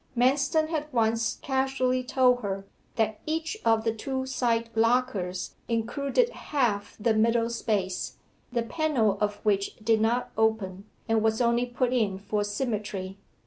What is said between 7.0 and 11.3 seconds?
middle space, the panel of which did not open, and